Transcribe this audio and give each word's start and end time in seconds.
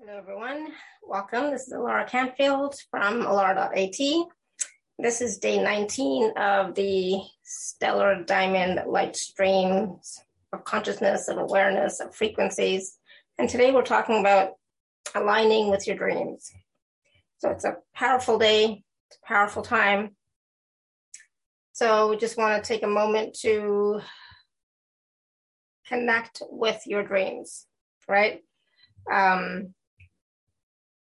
Hello, 0.00 0.18
everyone. 0.18 0.72
Welcome. 1.04 1.52
This 1.52 1.68
is 1.68 1.72
Alara 1.72 2.06
Canfield 2.08 2.74
from 2.90 3.22
Alara.at. 3.22 4.26
This 4.98 5.20
is 5.20 5.38
day 5.38 5.62
19 5.62 6.36
of 6.36 6.74
the 6.74 7.20
Stellar 7.44 8.24
Diamond 8.24 8.80
Light 8.88 9.14
Streams 9.14 10.18
of 10.52 10.64
Consciousness, 10.64 11.28
of 11.28 11.38
Awareness, 11.38 12.00
of 12.00 12.14
Frequencies. 12.14 12.98
And 13.38 13.48
today 13.48 13.70
we're 13.70 13.82
talking 13.82 14.18
about 14.18 14.54
aligning 15.14 15.70
with 15.70 15.86
your 15.86 15.96
dreams. 15.96 16.50
So 17.38 17.50
it's 17.50 17.64
a 17.64 17.76
powerful 17.94 18.36
day, 18.36 18.82
it's 19.08 19.18
a 19.22 19.26
powerful 19.26 19.62
time. 19.62 20.16
So 21.72 22.10
we 22.10 22.16
just 22.16 22.36
want 22.36 22.62
to 22.62 22.66
take 22.66 22.82
a 22.82 22.88
moment 22.88 23.38
to 23.42 24.00
connect 25.86 26.42
with 26.50 26.82
your 26.84 27.04
dreams, 27.04 27.66
right? 28.08 28.40
Um, 29.10 29.72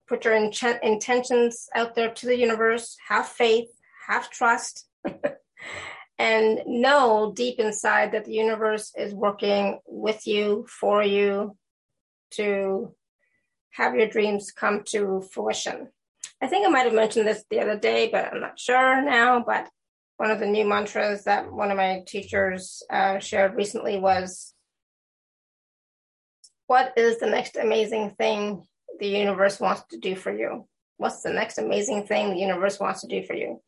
put 0.07 0.25
your 0.25 0.33
in- 0.33 0.51
intentions 0.81 1.67
out 1.75 1.95
there 1.95 2.13
to 2.13 2.25
the 2.25 2.37
universe, 2.37 2.97
have 3.07 3.27
faith, 3.27 3.69
have 4.07 4.29
trust, 4.29 4.87
and 6.19 6.61
know 6.65 7.33
deep 7.35 7.59
inside 7.59 8.11
that 8.11 8.25
the 8.25 8.33
universe 8.33 8.91
is 8.97 9.13
working 9.13 9.79
with 9.85 10.27
you, 10.27 10.65
for 10.67 11.03
you, 11.03 11.57
to 12.31 12.93
have 13.71 13.95
your 13.95 14.07
dreams 14.07 14.51
come 14.51 14.83
to 14.85 15.21
fruition. 15.31 15.89
I 16.41 16.47
think 16.47 16.65
I 16.65 16.69
might 16.69 16.85
have 16.85 16.93
mentioned 16.93 17.27
this 17.27 17.43
the 17.49 17.61
other 17.61 17.77
day, 17.77 18.09
but 18.11 18.31
I'm 18.31 18.41
not 18.41 18.59
sure 18.59 19.01
now. 19.01 19.43
But 19.45 19.69
one 20.17 20.29
of 20.29 20.39
the 20.39 20.45
new 20.45 20.65
mantras 20.65 21.23
that 21.23 21.51
one 21.51 21.71
of 21.71 21.77
my 21.77 22.03
teachers 22.07 22.83
uh, 22.89 23.19
shared 23.19 23.55
recently 23.55 23.97
was 23.97 24.53
What 26.67 26.93
is 26.97 27.19
the 27.19 27.27
next 27.27 27.55
amazing 27.55 28.11
thing 28.11 28.65
the 28.99 29.07
universe 29.07 29.59
wants 29.59 29.83
to 29.91 29.97
do 29.97 30.15
for 30.15 30.31
you? 30.31 30.67
What's 30.97 31.21
the 31.21 31.31
next 31.31 31.57
amazing 31.57 32.05
thing 32.05 32.29
the 32.29 32.39
universe 32.39 32.79
wants 32.79 33.01
to 33.01 33.07
do 33.07 33.23
for 33.23 33.33
you? 33.33 33.61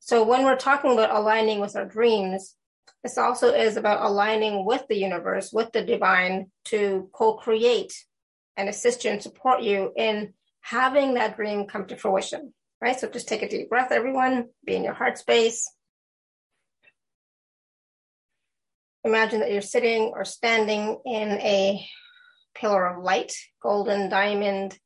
So 0.00 0.24
when 0.24 0.44
we're 0.44 0.56
talking 0.56 0.92
about 0.92 1.14
aligning 1.14 1.60
with 1.60 1.76
our 1.76 1.84
dreams, 1.84 2.56
this 3.02 3.18
also 3.18 3.52
is 3.52 3.76
about 3.76 4.04
aligning 4.04 4.64
with 4.64 4.84
the 4.88 4.96
universe, 4.96 5.52
with 5.52 5.72
the 5.72 5.84
divine 5.84 6.50
to 6.66 7.08
co-create 7.12 7.92
and 8.56 8.68
assist 8.68 9.04
you 9.04 9.10
and 9.10 9.22
support 9.22 9.62
you 9.62 9.92
in 9.96 10.34
having 10.60 11.14
that 11.14 11.36
dream 11.36 11.66
come 11.66 11.86
to 11.86 11.96
fruition. 11.96 12.52
Right? 12.80 12.98
So 12.98 13.08
just 13.08 13.28
take 13.28 13.42
a 13.42 13.48
deep 13.48 13.68
breath, 13.68 13.92
everyone. 13.92 14.48
Be 14.64 14.74
in 14.74 14.84
your 14.84 14.94
heart 14.94 15.18
space. 15.18 15.70
Imagine 19.04 19.40
that 19.40 19.52
you're 19.52 19.62
sitting 19.62 20.12
or 20.14 20.24
standing 20.24 20.98
in 21.04 21.30
a 21.30 21.86
pillar 22.54 22.86
of 22.86 23.02
light, 23.02 23.34
golden, 23.62 24.08
diamond, 24.08 24.78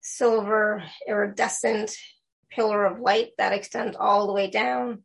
silver, 0.00 0.82
iridescent 1.06 1.96
pillar 2.50 2.84
of 2.84 3.00
light 3.00 3.30
that 3.38 3.52
extends 3.52 3.96
all 3.98 4.26
the 4.26 4.32
way 4.32 4.50
down 4.50 5.02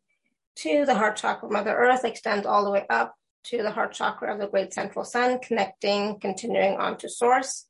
to 0.56 0.84
the 0.84 0.94
heart 0.94 1.16
chakra 1.16 1.46
of 1.46 1.52
Mother 1.52 1.76
Earth, 1.76 2.04
extends 2.04 2.46
all 2.46 2.64
the 2.64 2.70
way 2.70 2.84
up 2.90 3.14
to 3.44 3.62
the 3.62 3.70
heart 3.70 3.92
chakra 3.92 4.32
of 4.32 4.40
the 4.40 4.48
great 4.48 4.74
central 4.74 5.04
sun, 5.04 5.38
connecting, 5.38 6.18
continuing 6.20 6.76
on 6.76 6.98
to 6.98 7.08
source. 7.08 7.66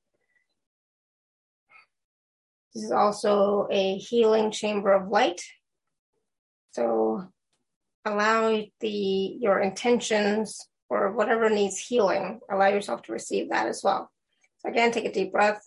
This 2.74 2.84
is 2.84 2.92
also 2.92 3.68
a 3.70 3.96
healing 3.98 4.50
chamber 4.50 4.92
of 4.92 5.08
light. 5.08 5.42
So 6.72 7.24
allow 8.04 8.62
the 8.80 8.88
your 8.88 9.60
intentions 9.60 10.66
or 10.90 11.12
whatever 11.12 11.50
needs 11.50 11.78
healing, 11.78 12.40
allow 12.50 12.68
yourself 12.68 13.02
to 13.02 13.12
receive 13.12 13.50
that 13.50 13.66
as 13.66 13.82
well. 13.84 14.10
So 14.58 14.70
again, 14.70 14.90
take 14.90 15.04
a 15.04 15.12
deep 15.12 15.32
breath, 15.32 15.62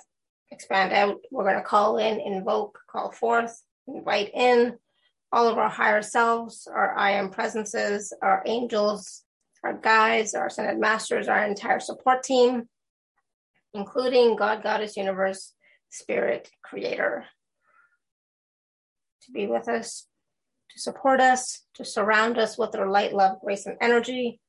expand 0.52 0.94
out. 0.94 1.18
We're 1.32 1.44
going 1.44 1.56
to 1.56 1.62
call 1.62 1.98
in, 1.98 2.20
invoke, 2.20 2.80
call 2.90 3.12
forth, 3.12 3.62
invite 3.88 4.32
in 4.34 4.78
all 5.32 5.48
of 5.48 5.58
our 5.58 5.70
higher 5.70 6.02
selves, 6.02 6.68
our 6.68 6.98
I 6.98 7.12
am 7.12 7.30
presences, 7.30 8.14
our 8.22 8.44
angels, 8.46 9.24
our 9.64 9.74
guides, 9.74 10.34
our 10.34 10.48
ascended 10.48 10.80
masters, 10.80 11.28
our 11.28 11.46
entire 11.46 11.80
support 11.80 12.24
team, 12.24 12.68
including 13.74 14.36
God, 14.36 14.62
Goddess, 14.62 14.98
Universe, 14.98 15.54
Spirit, 15.90 16.50
Creator, 16.64 17.26
to 19.24 19.32
be 19.32 19.48
with 19.48 19.70
us, 19.70 20.08
to 20.72 20.80
support 20.80 21.22
us, 21.22 21.64
to 21.76 21.86
surround 21.86 22.38
us 22.38 22.58
with 22.58 22.72
their 22.72 22.90
light, 22.90 23.14
love, 23.14 23.38
grace, 23.42 23.66
and 23.66 23.78
energy, 23.80 24.41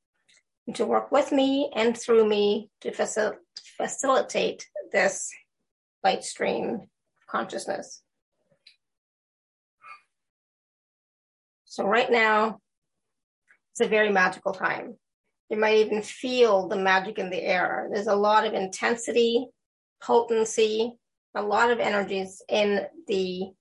to 0.73 0.85
work 0.85 1.11
with 1.11 1.31
me 1.31 1.69
and 1.75 1.97
through 1.97 2.27
me 2.27 2.69
to 2.81 2.91
facil- 2.91 3.35
facilitate 3.77 4.67
this 4.91 5.29
light 6.03 6.23
stream 6.23 6.87
consciousness. 7.29 8.01
So, 11.65 11.85
right 11.85 12.09
now, 12.09 12.59
it's 13.71 13.81
a 13.81 13.87
very 13.87 14.11
magical 14.11 14.53
time. 14.53 14.95
You 15.49 15.57
might 15.57 15.77
even 15.77 16.01
feel 16.01 16.67
the 16.67 16.77
magic 16.77 17.17
in 17.17 17.29
the 17.29 17.41
air. 17.41 17.89
There's 17.91 18.07
a 18.07 18.15
lot 18.15 18.45
of 18.45 18.53
intensity, 18.53 19.47
potency, 20.01 20.93
a 21.35 21.41
lot 21.41 21.71
of 21.71 21.79
energies 21.79 22.41
in 22.47 22.85
the 23.07 23.51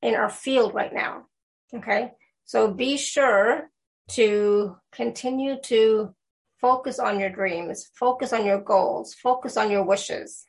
in 0.00 0.14
our 0.14 0.30
field 0.30 0.74
right 0.74 0.94
now. 0.94 1.26
Okay. 1.74 2.12
So 2.44 2.72
be 2.72 2.96
sure 2.96 3.68
to 4.10 4.76
continue 4.92 5.60
to 5.64 6.14
focus 6.60 6.98
on 6.98 7.20
your 7.20 7.30
dreams, 7.30 7.90
focus 7.94 8.32
on 8.32 8.44
your 8.44 8.60
goals, 8.60 9.14
focus 9.14 9.56
on 9.56 9.70
your 9.70 9.84
wishes, 9.84 10.44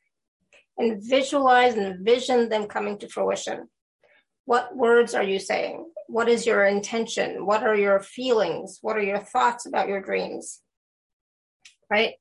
and 0.78 1.02
visualize 1.04 1.76
and 1.76 1.86
envision 1.86 2.50
them 2.50 2.66
coming 2.68 2.98
to 3.00 3.08
fruition. 3.08 3.70
What 4.46 4.76
words 4.76 5.14
are 5.14 5.24
you 5.24 5.40
saying? 5.40 5.86
What 6.08 6.28
is 6.28 6.48
your 6.48 6.66
intention? 6.66 7.46
What 7.46 7.64
are 7.64 7.76
your 7.76 8.00
feelings? 8.00 8.80
What 8.82 8.98
are 8.98 9.04
your 9.04 9.20
thoughts 9.20 9.66
about 9.68 9.88
your 9.88 10.02
dreams? 10.02 10.62
Right? 11.90 12.14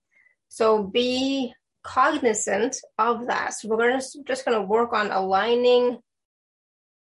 So 0.48 0.82
be 0.82 1.54
cognizant 1.82 2.76
of 2.98 3.28
that. 3.28 3.54
So 3.54 3.68
we're 3.68 3.78
gonna, 3.78 4.02
just 4.26 4.44
going 4.44 4.58
to 4.58 4.66
work 4.66 4.92
on 4.92 5.10
aligning 5.10 5.98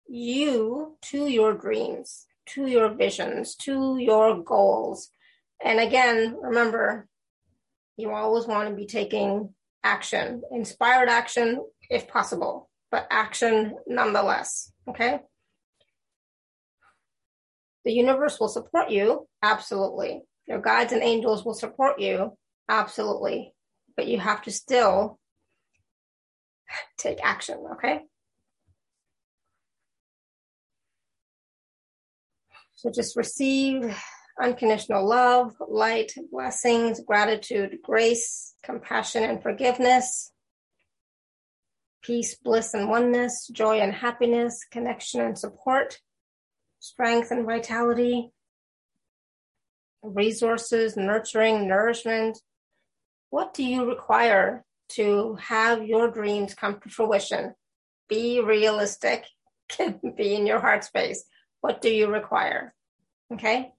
you 0.07 0.97
to 1.01 1.28
your 1.28 1.53
dreams, 1.53 2.25
to 2.47 2.67
your 2.67 2.90
visions, 2.90 3.56
to 3.56 3.97
your 3.97 4.41
goals. 4.41 5.09
And 5.64 5.80
again, 5.80 6.38
remember, 6.42 7.08
you 7.97 8.12
always 8.12 8.46
want 8.47 8.70
to 8.70 8.75
be 8.75 8.86
taking 8.86 9.53
action, 9.84 10.42
inspired 10.52 11.09
action 11.09 11.64
if 11.90 12.08
possible, 12.08 12.70
but 12.92 13.08
action 13.12 13.75
nonetheless. 13.88 14.72
Okay. 14.90 15.20
The 17.86 17.92
universe 17.92 18.40
will 18.40 18.50
support 18.50 18.90
you. 18.90 19.28
Absolutely. 19.42 20.22
Your 20.47 20.62
guides 20.62 20.94
and 20.94 21.03
angels 21.03 21.46
will 21.46 21.53
support 21.53 22.00
you. 22.00 22.38
Absolutely. 22.70 23.53
But 23.96 24.08
you 24.08 24.20
have 24.20 24.41
to 24.44 24.52
still 24.52 25.20
take 26.97 27.20
action. 27.24 27.64
Okay. 27.74 28.02
So 32.76 32.90
just 32.90 33.18
receive 33.18 33.94
unconditional 34.40 35.08
love, 35.08 35.56
light, 35.68 36.14
blessings, 36.32 37.02
gratitude, 37.02 37.78
grace, 37.84 38.54
compassion, 38.64 39.24
and 39.24 39.42
forgiveness, 39.42 40.32
peace, 42.02 42.36
bliss, 42.36 42.74
and 42.74 42.90
oneness, 42.90 43.48
joy 43.52 43.80
and 43.80 43.94
happiness, 43.94 44.66
connection 44.72 45.22
and 45.22 45.38
support, 45.38 46.00
strength 46.80 47.32
and 47.32 47.46
vitality, 47.46 48.32
resources, 50.02 50.96
nurturing, 50.96 51.68
nourishment. 51.68 52.38
What 53.30 53.54
do 53.54 53.64
you 53.64 53.86
require 53.86 54.64
to 54.90 55.35
have 55.35 55.85
your 55.85 56.09
dreams 56.09 56.53
come 56.53 56.80
to 56.80 56.90
fruition? 56.90 57.53
Be 58.08 58.40
realistic, 58.40 59.26
be 60.18 60.35
in 60.35 60.47
your 60.47 60.59
heart 60.59 60.84
space. 60.84 61.26
What 61.62 61.82
do 61.82 61.90
you 61.90 62.08
require? 62.08 62.74
Okay 63.34 63.74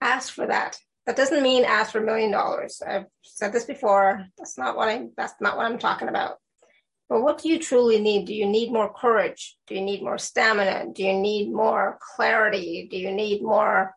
ask 0.00 0.32
for 0.32 0.46
that. 0.46 0.78
That 1.06 1.16
doesn't 1.16 1.42
mean 1.42 1.64
ask 1.64 1.92
for 1.92 2.00
a 2.00 2.04
million 2.04 2.30
dollars. 2.30 2.82
I've 2.86 3.06
said 3.22 3.52
this 3.52 3.64
before. 3.64 4.26
That's 4.36 4.58
not 4.58 4.76
what 4.76 4.88
I'm 4.88 5.12
that's 5.16 5.34
not 5.40 5.56
what 5.56 5.66
I'm 5.66 5.78
talking 5.78 6.08
about. 6.08 6.36
But 7.08 7.22
what 7.22 7.38
do 7.38 7.48
you 7.48 7.58
truly 7.58 7.98
need? 7.98 8.26
Do 8.26 8.34
you 8.34 8.46
need 8.46 8.70
more 8.70 8.92
courage? 8.92 9.56
Do 9.66 9.74
you 9.74 9.80
need 9.80 10.02
more 10.02 10.18
stamina? 10.18 10.92
Do 10.92 11.02
you 11.02 11.14
need 11.14 11.50
more 11.50 11.98
clarity? 12.14 12.88
Do 12.90 12.98
you 12.98 13.10
need 13.10 13.42
more 13.42 13.94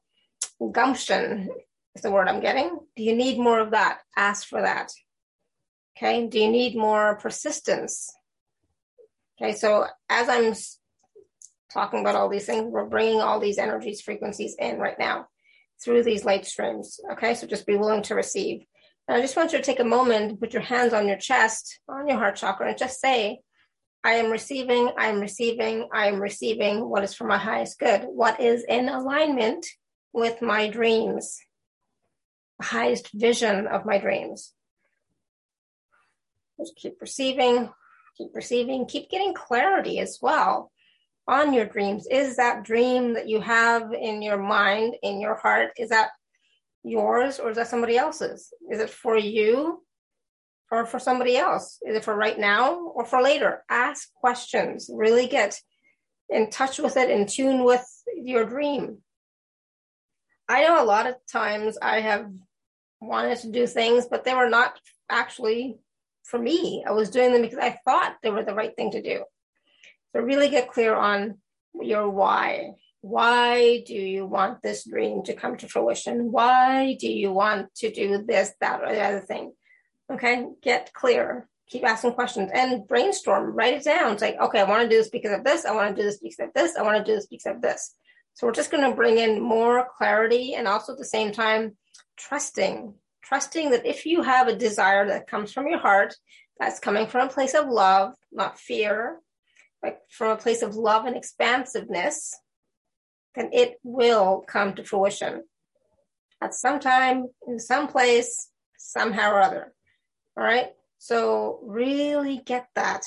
gumption? 0.72 1.50
Is 1.96 2.04
the 2.04 2.12
word 2.12 2.30
I'm 2.30 2.40
getting? 2.40 2.80
Do 2.96 3.04
you 3.04 3.14
need 3.14 3.38
more 3.38 3.60
of 3.60 3.72
that? 3.72 4.00
Ask 4.16 4.48
for 4.48 4.62
that. 4.62 4.94
Okay. 5.98 6.28
Do 6.28 6.40
you 6.40 6.50
need 6.50 6.78
more 6.78 7.18
persistence? 7.18 8.10
Okay. 9.36 9.52
So 9.52 9.88
as 10.10 10.30
I'm 10.30 10.54
talking 11.74 12.00
about 12.00 12.16
all 12.16 12.30
these 12.30 12.46
things, 12.46 12.72
we're 12.72 12.86
bringing 12.86 13.20
all 13.20 13.42
these 13.42 13.58
energies, 13.58 14.00
frequencies 14.00 14.56
in 14.58 14.80
right 14.80 14.98
now 14.98 15.28
through 15.84 16.04
these 16.04 16.26
light 16.26 16.46
streams. 16.46 17.00
Okay, 17.14 17.34
so 17.34 17.48
just 17.48 17.66
be 17.66 17.76
willing 17.76 18.04
to 18.04 18.16
receive. 18.16 18.66
And 19.08 19.18
I 19.18 19.22
just 19.22 19.36
want 19.36 19.52
you 19.52 19.58
to 19.58 19.64
take 19.64 19.80
a 19.80 19.86
moment, 19.86 20.40
put 20.40 20.54
your 20.54 20.62
hands 20.62 20.94
on 20.94 21.08
your 21.08 21.18
chest, 21.18 21.80
on 21.90 22.08
your 22.08 22.18
heart 22.18 22.36
chakra, 22.36 22.70
and 22.70 22.78
just 22.78 23.00
say, 23.00 23.40
I 24.04 24.14
am 24.14 24.32
receiving, 24.32 24.92
I 24.98 25.08
am 25.08 25.20
receiving, 25.20 25.88
I 25.94 26.08
am 26.08 26.20
receiving 26.20 26.88
what 26.88 27.04
is 27.04 27.14
for 27.14 27.26
my 27.26 27.38
highest 27.38 27.80
good, 27.80 28.04
what 28.04 28.40
is 28.40 28.64
in 28.68 28.90
alignment 28.90 29.66
with 30.14 30.42
my 30.42 30.70
dreams, 30.70 31.40
the 32.60 32.66
highest 32.66 33.10
vision 33.14 33.68
of 33.68 33.86
my 33.86 33.98
dreams. 33.98 34.54
Just 36.60 36.76
keep 36.76 37.00
receiving, 37.00 37.70
keep 38.18 38.30
receiving, 38.34 38.86
keep 38.86 39.10
getting 39.10 39.34
clarity 39.34 40.00
as 40.00 40.20
well 40.22 40.72
on 41.28 41.54
your 41.54 41.66
dreams. 41.66 42.08
Is 42.10 42.38
that 42.38 42.64
dream 42.64 43.14
that 43.14 43.28
you 43.28 43.42
have 43.42 43.94
in 43.94 44.22
your 44.22 44.38
mind, 44.38 44.96
in 45.04 45.22
your 45.22 45.36
heart, 45.36 45.72
is 45.78 45.90
that 45.90 46.10
yours 46.84 47.40
or 47.40 47.52
is 47.52 47.58
that 47.58 47.68
somebody 47.68 47.98
else's? 47.98 48.54
Is 48.72 48.80
it 48.80 48.90
for 48.90 49.18
you 49.18 49.84
or 50.72 50.86
for 50.86 51.00
somebody 51.00 51.38
else? 51.38 51.78
Is 51.88 51.96
it 51.96 52.04
for 52.04 52.16
right 52.16 52.40
now 52.40 52.76
or 52.76 53.06
for 53.06 53.22
later? 53.22 53.64
Ask 53.70 54.14
questions. 54.14 54.90
Really 54.92 55.28
get 55.28 55.60
in 56.30 56.50
touch 56.50 56.80
with 56.80 56.98
it, 56.98 57.10
in 57.10 57.28
tune 57.28 57.64
with 57.64 57.86
your 58.16 58.46
dream. 58.46 59.00
I 60.48 60.64
know 60.64 60.82
a 60.82 60.86
lot 60.86 61.08
of 61.08 61.16
times 61.32 61.78
I 61.82 62.02
have 62.02 62.30
wanted 63.00 63.40
to 63.40 63.52
do 63.52 63.68
things, 63.68 64.08
but 64.10 64.24
they 64.24 64.34
were 64.34 64.50
not 64.50 64.80
actually 65.10 65.78
for 66.24 66.40
me. 66.40 66.84
I 66.88 66.92
was 66.92 67.10
doing 67.10 67.34
them 67.34 67.42
because 67.42 67.60
I 67.60 67.80
thought 67.86 68.18
they 68.22 68.30
were 68.30 68.44
the 68.44 68.54
right 68.54 68.76
thing 68.76 68.92
to 68.92 69.02
do. 69.02 69.24
So 70.14 70.22
really 70.22 70.50
get 70.50 70.72
clear 70.72 70.96
on 70.96 71.38
your 71.80 72.10
why. 72.10 72.72
Why 73.02 73.84
do 73.86 73.96
you 73.96 74.26
want 74.26 74.62
this 74.62 74.88
dream 74.88 75.24
to 75.24 75.34
come 75.34 75.58
to 75.58 75.68
fruition? 75.68 76.32
Why 76.32 76.96
do 77.00 77.12
you 77.12 77.32
want 77.32 77.74
to 77.76 77.92
do 77.92 78.24
this, 78.24 78.52
that, 78.62 78.82
or 78.82 78.94
the 78.94 79.02
other 79.02 79.22
thing? 79.22 79.54
Okay, 80.12 80.46
get 80.62 80.94
clear. 80.94 81.48
Keep 81.70 81.86
asking 81.86 82.14
questions 82.14 82.52
and 82.54 82.86
brainstorm. 82.88 83.56
Write 83.56 83.76
it 83.76 83.84
down. 83.86 84.14
It's 84.14 84.22
like, 84.22 84.36
okay, 84.40 84.60
I 84.60 84.70
want 84.70 84.84
to 84.84 84.90
do 84.90 84.98
this 84.98 85.10
because 85.10 85.32
of 85.32 85.44
this. 85.44 85.66
I 85.66 85.74
want 85.74 85.96
to 85.96 86.02
do 86.02 86.06
this 86.06 86.20
because 86.20 86.48
of 86.48 86.54
this. 86.54 86.76
I 86.76 86.84
want 86.84 86.98
to 86.98 87.10
do 87.10 87.16
this 87.16 87.28
because 87.28 87.56
of 87.56 87.62
this. 87.62 87.96
So 88.34 88.46
we're 88.46 88.54
just 88.54 88.72
going 88.72 88.88
to 88.88 88.96
bring 88.96 89.18
in 89.18 89.42
more 89.42 89.88
clarity 89.98 90.54
and 90.54 90.68
also 90.68 90.94
at 90.94 91.00
the 91.00 91.06
same 91.06 91.32
time, 91.32 91.78
trusting, 92.18 92.94
trusting 93.24 93.72
that 93.72 93.86
if 93.86 94.06
you 94.06 94.22
have 94.22 94.48
a 94.48 94.56
desire 94.56 95.08
that 95.08 95.28
comes 95.28 95.52
from 95.52 95.68
your 95.68 95.80
heart, 95.80 96.14
that's 96.60 96.80
coming 96.80 97.08
from 97.08 97.28
a 97.28 97.32
place 97.32 97.56
of 97.56 97.68
love, 97.68 98.14
not 98.32 98.60
fear, 98.60 99.20
like 99.84 100.00
from 100.10 100.32
a 100.32 100.38
place 100.38 100.62
of 100.62 100.76
love 100.76 101.06
and 101.06 101.16
expansiveness, 101.16 102.36
then 103.36 103.50
it 103.52 103.80
will 103.84 104.44
come 104.48 104.74
to 104.76 104.84
fruition 104.84 105.44
at 106.42 106.54
some 106.54 106.80
time, 106.80 107.28
in 107.48 107.60
some 107.60 107.88
place, 107.88 108.50
somehow 108.78 109.32
or 109.32 109.42
other. 109.42 109.74
All 110.38 110.44
right. 110.44 110.70
So 110.98 111.60
really 111.64 112.42
get 112.46 112.68
that. 112.76 113.04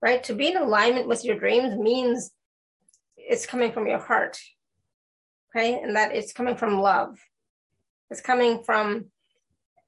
Right. 0.00 0.22
To 0.24 0.34
be 0.34 0.48
in 0.48 0.56
alignment 0.56 1.08
with 1.08 1.24
your 1.24 1.38
dreams 1.38 1.76
means 1.76 2.30
it's 3.16 3.46
coming 3.46 3.72
from 3.72 3.86
your 3.86 3.98
heart. 3.98 4.38
Okay. 5.54 5.80
And 5.80 5.96
that 5.96 6.14
it's 6.14 6.32
coming 6.32 6.56
from 6.56 6.80
love. 6.80 7.18
It's 8.10 8.20
coming 8.20 8.62
from, 8.64 9.06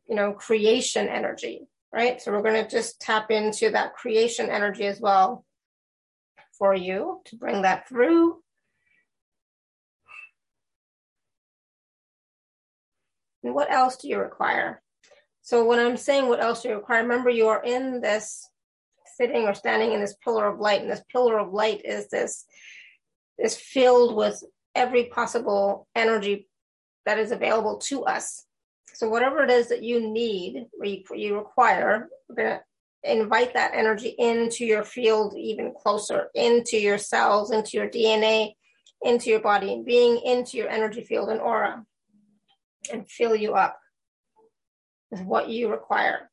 you 0.08 0.14
know, 0.14 0.32
creation 0.32 1.08
energy. 1.08 1.66
Right. 1.92 2.20
So 2.20 2.32
we're 2.32 2.42
going 2.42 2.62
to 2.62 2.70
just 2.70 3.00
tap 3.00 3.30
into 3.30 3.70
that 3.70 3.94
creation 3.94 4.50
energy 4.50 4.86
as 4.86 5.00
well 5.00 5.44
for 6.58 6.74
you 6.74 7.20
to 7.26 7.36
bring 7.36 7.62
that 7.62 7.88
through. 7.88 8.40
And 13.42 13.54
what 13.54 13.70
else 13.70 13.96
do 13.96 14.08
you 14.08 14.18
require? 14.18 14.80
So 15.42 15.64
when 15.64 15.78
I'm 15.78 15.98
saying 15.98 16.28
what 16.28 16.40
else 16.40 16.62
do 16.62 16.70
you 16.70 16.76
require, 16.76 17.02
remember 17.02 17.28
you 17.28 17.48
are 17.48 17.62
in 17.62 18.00
this 18.00 18.48
sitting 19.16 19.46
or 19.46 19.54
standing 19.54 19.92
in 19.92 20.00
this 20.00 20.16
pillar 20.24 20.46
of 20.46 20.58
light, 20.58 20.80
and 20.80 20.90
this 20.90 21.04
pillar 21.12 21.38
of 21.38 21.52
light 21.52 21.82
is 21.84 22.08
this 22.08 22.46
is 23.38 23.56
filled 23.56 24.16
with 24.16 24.42
every 24.74 25.04
possible 25.04 25.86
energy 25.94 26.48
that 27.04 27.18
is 27.18 27.30
available 27.30 27.78
to 27.78 28.04
us. 28.04 28.44
So 28.94 29.08
whatever 29.08 29.42
it 29.42 29.50
is 29.50 29.68
that 29.68 29.82
you 29.82 30.00
need 30.00 30.66
or 30.78 30.86
you, 31.16 31.36
require, 31.36 32.08
invite 33.04 33.54
that 33.54 33.72
energy 33.74 34.14
into 34.18 34.64
your 34.64 34.82
field 34.82 35.34
even 35.36 35.72
closer, 35.74 36.28
into 36.34 36.78
your 36.78 36.98
cells, 36.98 37.50
into 37.50 37.76
your 37.76 37.88
DNA, 37.88 38.54
into 39.02 39.30
your 39.30 39.40
body, 39.40 39.72
and 39.72 39.84
being 39.84 40.20
into 40.24 40.56
your 40.56 40.68
energy 40.68 41.04
field 41.04 41.28
and 41.28 41.40
aura 41.40 41.84
and 42.92 43.08
fill 43.08 43.34
you 43.34 43.54
up 43.54 43.78
with 45.10 45.22
what 45.22 45.48
you 45.48 45.70
require. 45.70 46.30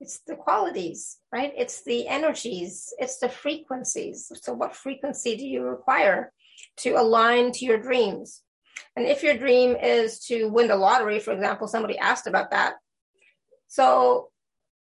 It's 0.00 0.20
the 0.26 0.36
qualities, 0.36 1.18
right? 1.32 1.52
It's 1.56 1.82
the 1.82 2.06
energies, 2.06 2.92
it's 2.98 3.18
the 3.18 3.28
frequencies. 3.28 4.30
So, 4.42 4.52
what 4.52 4.76
frequency 4.76 5.36
do 5.36 5.46
you 5.46 5.62
require 5.62 6.32
to 6.78 6.92
align 6.92 7.52
to 7.52 7.64
your 7.64 7.78
dreams? 7.78 8.42
And 8.94 9.06
if 9.06 9.22
your 9.22 9.36
dream 9.36 9.74
is 9.76 10.20
to 10.26 10.48
win 10.48 10.68
the 10.68 10.76
lottery, 10.76 11.18
for 11.18 11.32
example, 11.32 11.66
somebody 11.66 11.98
asked 11.98 12.26
about 12.26 12.50
that. 12.50 12.74
So, 13.68 14.30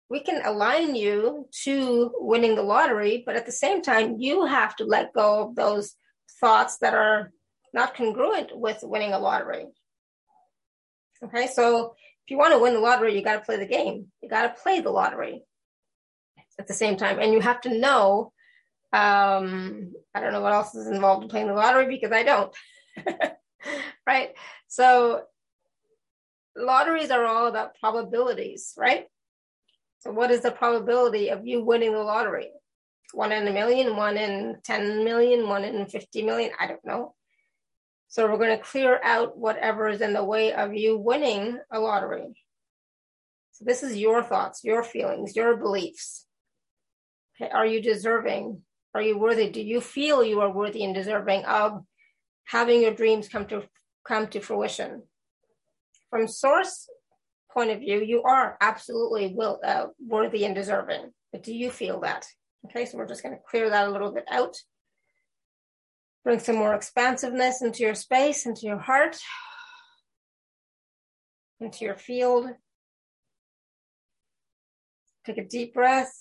we 0.09 0.19
can 0.21 0.41
align 0.43 0.95
you 0.95 1.47
to 1.63 2.11
winning 2.15 2.55
the 2.55 2.63
lottery, 2.63 3.23
but 3.25 3.35
at 3.35 3.45
the 3.45 3.51
same 3.51 3.81
time, 3.81 4.15
you 4.19 4.45
have 4.45 4.75
to 4.77 4.85
let 4.85 5.13
go 5.13 5.43
of 5.43 5.55
those 5.55 5.95
thoughts 6.39 6.77
that 6.79 6.95
are 6.95 7.31
not 7.73 7.95
congruent 7.95 8.57
with 8.57 8.79
winning 8.81 9.13
a 9.13 9.19
lottery. 9.19 9.67
Okay, 11.23 11.47
so 11.47 11.93
if 12.25 12.31
you 12.31 12.37
want 12.37 12.53
to 12.53 12.59
win 12.59 12.73
the 12.73 12.79
lottery, 12.79 13.15
you 13.15 13.23
got 13.23 13.35
to 13.35 13.45
play 13.45 13.57
the 13.57 13.65
game. 13.65 14.07
You 14.21 14.29
got 14.29 14.43
to 14.43 14.61
play 14.61 14.79
the 14.79 14.89
lottery 14.89 15.43
at 16.57 16.67
the 16.67 16.73
same 16.73 16.97
time, 16.97 17.19
and 17.19 17.31
you 17.31 17.41
have 17.41 17.61
to 17.61 17.77
know. 17.77 18.31
Um, 18.91 19.93
I 20.15 20.19
don't 20.19 20.33
know 20.33 20.41
what 20.41 20.53
else 20.53 20.73
is 20.73 20.87
involved 20.87 21.23
in 21.23 21.29
playing 21.29 21.47
the 21.47 21.53
lottery 21.53 21.87
because 21.87 22.11
I 22.11 22.23
don't. 22.23 22.51
right? 24.07 24.31
So 24.67 25.23
lotteries 26.59 27.11
are 27.11 27.25
all 27.25 27.47
about 27.47 27.75
probabilities, 27.79 28.73
right? 28.77 29.05
So 29.99 30.11
what 30.11 30.31
is 30.31 30.41
the 30.41 30.51
probability 30.51 31.29
of 31.29 31.45
you 31.45 31.63
winning 31.63 31.93
the 31.93 31.99
lottery? 31.99 32.49
One 33.13 33.31
in 33.31 33.47
a 33.47 33.51
million, 33.51 33.95
one 33.95 34.17
in 34.17 34.57
10 34.63 35.03
million, 35.03 35.47
one 35.47 35.63
in 35.63 35.85
50 35.85 36.23
million? 36.23 36.51
I 36.59 36.67
don't 36.67 36.85
know. 36.85 37.15
So 38.07 38.27
we're 38.27 38.37
going 38.37 38.57
to 38.57 38.63
clear 38.63 38.99
out 39.03 39.37
whatever 39.37 39.87
is 39.87 40.01
in 40.01 40.13
the 40.13 40.23
way 40.23 40.53
of 40.53 40.73
you 40.73 40.97
winning 40.97 41.59
a 41.71 41.79
lottery. 41.79 42.33
So 43.51 43.65
this 43.65 43.83
is 43.83 43.97
your 43.97 44.23
thoughts, 44.23 44.63
your 44.63 44.83
feelings, 44.83 45.35
your 45.35 45.57
beliefs. 45.57 46.25
Okay, 47.35 47.51
are 47.51 47.65
you 47.65 47.81
deserving? 47.81 48.61
Are 48.95 49.01
you 49.01 49.17
worthy? 49.17 49.49
Do 49.49 49.61
you 49.61 49.81
feel 49.81 50.23
you 50.23 50.41
are 50.41 50.51
worthy 50.51 50.83
and 50.83 50.95
deserving 50.95 51.45
of 51.45 51.83
having 52.45 52.81
your 52.81 52.93
dreams 52.93 53.27
come 53.27 53.45
to 53.47 53.63
come 54.07 54.27
to 54.27 54.39
fruition? 54.39 55.03
From 56.09 56.27
source 56.27 56.87
point 57.51 57.71
of 57.71 57.79
view, 57.79 58.01
you 58.01 58.23
are 58.23 58.57
absolutely 58.61 59.33
will, 59.35 59.59
uh, 59.63 59.87
worthy 59.99 60.45
and 60.45 60.55
deserving. 60.55 61.11
But 61.31 61.43
do 61.43 61.53
you 61.53 61.69
feel 61.69 61.99
that? 62.01 62.25
Okay, 62.65 62.85
so 62.85 62.97
we're 62.97 63.07
just 63.07 63.23
going 63.23 63.35
to 63.35 63.41
clear 63.49 63.69
that 63.69 63.87
a 63.87 63.91
little 63.91 64.11
bit 64.11 64.25
out. 64.29 64.57
Bring 66.23 66.39
some 66.39 66.57
more 66.57 66.73
expansiveness 66.73 67.61
into 67.61 67.83
your 67.83 67.95
space, 67.95 68.45
into 68.45 68.65
your 68.65 68.77
heart, 68.77 69.17
into 71.59 71.85
your 71.85 71.95
field. 71.95 72.49
Take 75.25 75.37
a 75.37 75.45
deep 75.45 75.73
breath. 75.73 76.11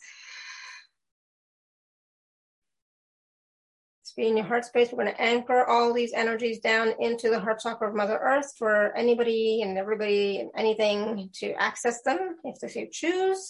Be 4.16 4.28
in 4.28 4.36
your 4.36 4.46
heart 4.46 4.64
space. 4.64 4.90
We're 4.92 5.04
going 5.04 5.14
to 5.14 5.20
anchor 5.20 5.64
all 5.64 5.92
these 5.92 6.12
energies 6.12 6.60
down 6.60 6.92
into 7.00 7.30
the 7.30 7.40
heart 7.40 7.60
chakra 7.60 7.88
of 7.88 7.94
Mother 7.94 8.18
Earth 8.18 8.52
for 8.58 8.96
anybody 8.96 9.62
and 9.62 9.76
everybody 9.78 10.40
and 10.40 10.50
anything 10.56 11.30
to 11.40 11.52
access 11.54 12.02
them 12.02 12.36
if 12.44 12.58
they 12.60 12.88
choose. 12.92 13.48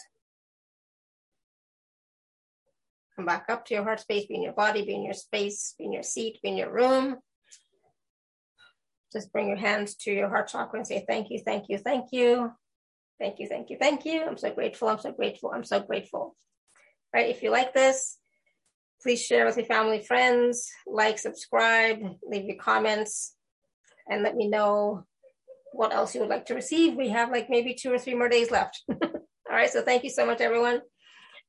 Come 3.16 3.26
back 3.26 3.46
up 3.48 3.64
to 3.66 3.74
your 3.74 3.82
heart 3.82 4.00
space, 4.00 4.26
be 4.26 4.36
in 4.36 4.42
your 4.42 4.52
body, 4.52 4.84
be 4.84 4.94
in 4.94 5.02
your 5.02 5.14
space, 5.14 5.74
be 5.76 5.86
in 5.86 5.92
your 5.92 6.04
seat, 6.04 6.38
be 6.42 6.50
in 6.50 6.56
your 6.56 6.72
room. 6.72 7.16
Just 9.12 9.32
bring 9.32 9.48
your 9.48 9.56
hands 9.56 9.96
to 9.96 10.12
your 10.12 10.28
heart 10.28 10.48
chakra 10.48 10.78
and 10.78 10.86
say, 10.86 11.04
Thank 11.08 11.30
you, 11.30 11.40
thank 11.44 11.68
you, 11.68 11.78
thank 11.78 12.12
you. 12.12 12.52
Thank 13.18 13.40
you, 13.40 13.48
thank 13.48 13.70
you, 13.70 13.76
thank 13.80 14.04
you. 14.04 14.24
I'm 14.24 14.36
so 14.36 14.52
grateful, 14.52 14.88
I'm 14.88 15.00
so 15.00 15.10
grateful, 15.10 15.50
I'm 15.52 15.64
so 15.64 15.80
grateful. 15.80 16.36
Right? 17.12 17.28
If 17.28 17.42
you 17.42 17.50
like 17.50 17.74
this, 17.74 18.18
please 19.02 19.24
share 19.24 19.46
with 19.46 19.56
your 19.56 19.66
family, 19.66 20.02
friends, 20.02 20.68
like, 20.86 21.18
subscribe, 21.18 21.98
leave 22.24 22.44
your 22.44 22.56
comments, 22.56 23.34
and 24.08 24.22
let 24.22 24.36
me 24.36 24.48
know 24.48 25.04
what 25.72 25.92
else 25.92 26.14
you 26.14 26.20
would 26.20 26.30
like 26.30 26.46
to 26.46 26.54
receive. 26.54 26.96
We 26.96 27.10
have 27.10 27.30
like 27.30 27.50
maybe 27.50 27.74
two 27.74 27.92
or 27.92 27.98
three 27.98 28.14
more 28.14 28.28
days 28.28 28.50
left. 28.50 28.82
All 28.90 28.96
right. 29.50 29.70
So 29.70 29.82
thank 29.82 30.04
you 30.04 30.10
so 30.10 30.26
much, 30.26 30.40
everyone. 30.40 30.80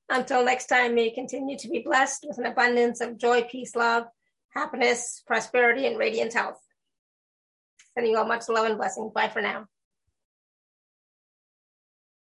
Until 0.10 0.44
next 0.44 0.68
time, 0.68 0.96
may 0.96 1.06
you 1.06 1.14
continue 1.14 1.58
to 1.58 1.68
be 1.68 1.84
blessed 1.86 2.26
with 2.28 2.38
an 2.38 2.46
abundance 2.46 3.02
of 3.02 3.18
joy, 3.18 3.44
peace, 3.50 3.76
love, 3.76 4.06
happiness, 4.54 5.24
prosperity, 5.26 5.86
and 5.86 5.98
radiant 5.98 6.34
health. 6.34 6.60
Sending 7.94 8.14
you 8.14 8.18
all 8.18 8.26
much 8.26 8.50
love 8.50 8.66
and 8.66 8.78
blessing. 8.78 9.12
Bye 9.14 9.30
for 9.30 9.42
now. 9.42 9.66